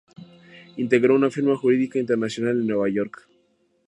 Integró 0.77 1.13
una 1.13 1.29
firma 1.29 1.55
jurídica 1.55 1.99
internacional 1.99 2.59
en 2.59 2.65
Nueva 2.65 2.89
York. 2.89 3.27